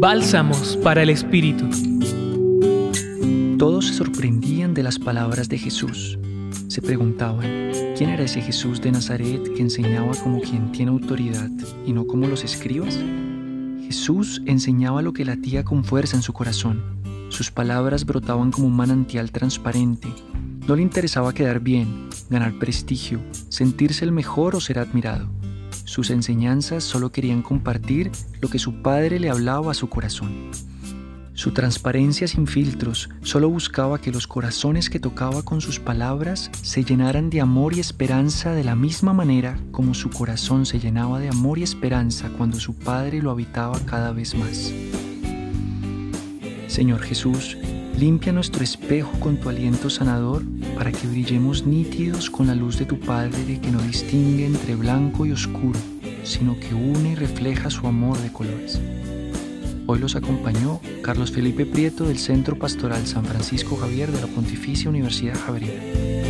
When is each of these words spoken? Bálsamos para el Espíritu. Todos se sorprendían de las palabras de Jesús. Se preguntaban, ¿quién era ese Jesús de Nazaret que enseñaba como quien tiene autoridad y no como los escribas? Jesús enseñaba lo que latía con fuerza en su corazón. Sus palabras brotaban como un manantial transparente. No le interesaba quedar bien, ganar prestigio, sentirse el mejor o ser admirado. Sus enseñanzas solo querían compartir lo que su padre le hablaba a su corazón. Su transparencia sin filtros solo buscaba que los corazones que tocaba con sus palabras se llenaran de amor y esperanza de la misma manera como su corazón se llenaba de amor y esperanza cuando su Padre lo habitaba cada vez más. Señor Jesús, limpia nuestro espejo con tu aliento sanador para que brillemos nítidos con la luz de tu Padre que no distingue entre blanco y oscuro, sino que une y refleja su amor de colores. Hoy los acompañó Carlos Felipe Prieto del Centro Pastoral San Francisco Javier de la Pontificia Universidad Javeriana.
Bálsamos 0.00 0.78
para 0.78 1.02
el 1.02 1.10
Espíritu. 1.10 1.68
Todos 3.58 3.88
se 3.88 3.92
sorprendían 3.92 4.72
de 4.72 4.82
las 4.82 4.98
palabras 4.98 5.50
de 5.50 5.58
Jesús. 5.58 6.18
Se 6.68 6.80
preguntaban, 6.80 7.70
¿quién 7.98 8.08
era 8.08 8.24
ese 8.24 8.40
Jesús 8.40 8.80
de 8.80 8.92
Nazaret 8.92 9.42
que 9.54 9.60
enseñaba 9.60 10.12
como 10.22 10.40
quien 10.40 10.72
tiene 10.72 10.90
autoridad 10.90 11.50
y 11.84 11.92
no 11.92 12.06
como 12.06 12.28
los 12.28 12.44
escribas? 12.44 12.98
Jesús 13.84 14.40
enseñaba 14.46 15.02
lo 15.02 15.12
que 15.12 15.26
latía 15.26 15.64
con 15.64 15.84
fuerza 15.84 16.16
en 16.16 16.22
su 16.22 16.32
corazón. 16.32 16.82
Sus 17.28 17.50
palabras 17.50 18.06
brotaban 18.06 18.52
como 18.52 18.68
un 18.68 18.76
manantial 18.76 19.30
transparente. 19.30 20.08
No 20.66 20.76
le 20.76 20.82
interesaba 20.82 21.34
quedar 21.34 21.60
bien, 21.60 22.08
ganar 22.30 22.58
prestigio, 22.58 23.20
sentirse 23.50 24.06
el 24.06 24.12
mejor 24.12 24.56
o 24.56 24.60
ser 24.60 24.78
admirado. 24.78 25.28
Sus 25.84 26.10
enseñanzas 26.10 26.84
solo 26.84 27.12
querían 27.12 27.42
compartir 27.42 28.10
lo 28.40 28.48
que 28.48 28.58
su 28.58 28.82
padre 28.82 29.20
le 29.20 29.30
hablaba 29.30 29.72
a 29.72 29.74
su 29.74 29.88
corazón. 29.88 30.50
Su 31.40 31.52
transparencia 31.52 32.28
sin 32.28 32.46
filtros 32.46 33.08
solo 33.22 33.48
buscaba 33.48 33.98
que 33.98 34.10
los 34.10 34.26
corazones 34.26 34.90
que 34.90 35.00
tocaba 35.00 35.42
con 35.42 35.62
sus 35.62 35.80
palabras 35.80 36.50
se 36.60 36.84
llenaran 36.84 37.30
de 37.30 37.40
amor 37.40 37.72
y 37.72 37.80
esperanza 37.80 38.52
de 38.52 38.62
la 38.62 38.74
misma 38.74 39.14
manera 39.14 39.58
como 39.70 39.94
su 39.94 40.10
corazón 40.10 40.66
se 40.66 40.78
llenaba 40.78 41.18
de 41.18 41.30
amor 41.30 41.58
y 41.58 41.62
esperanza 41.62 42.28
cuando 42.36 42.60
su 42.60 42.74
Padre 42.74 43.22
lo 43.22 43.30
habitaba 43.30 43.80
cada 43.86 44.12
vez 44.12 44.34
más. 44.34 44.70
Señor 46.66 47.00
Jesús, 47.00 47.56
limpia 48.00 48.32
nuestro 48.32 48.64
espejo 48.64 49.12
con 49.20 49.36
tu 49.36 49.50
aliento 49.50 49.90
sanador 49.90 50.42
para 50.74 50.90
que 50.90 51.06
brillemos 51.06 51.66
nítidos 51.66 52.30
con 52.30 52.46
la 52.46 52.54
luz 52.54 52.78
de 52.78 52.86
tu 52.86 52.98
Padre 52.98 53.60
que 53.60 53.70
no 53.70 53.78
distingue 53.82 54.46
entre 54.46 54.74
blanco 54.74 55.26
y 55.26 55.32
oscuro, 55.32 55.78
sino 56.24 56.58
que 56.58 56.72
une 56.74 57.10
y 57.10 57.14
refleja 57.14 57.68
su 57.68 57.86
amor 57.86 58.16
de 58.16 58.32
colores. 58.32 58.80
Hoy 59.86 59.98
los 59.98 60.16
acompañó 60.16 60.80
Carlos 61.02 61.30
Felipe 61.30 61.66
Prieto 61.66 62.04
del 62.04 62.18
Centro 62.18 62.56
Pastoral 62.56 63.06
San 63.06 63.26
Francisco 63.26 63.76
Javier 63.76 64.10
de 64.10 64.22
la 64.22 64.28
Pontificia 64.28 64.88
Universidad 64.88 65.34
Javeriana. 65.34 66.29